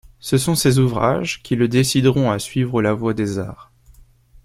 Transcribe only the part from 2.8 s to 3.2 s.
la voie